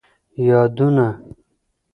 [0.47, 1.07] یادونه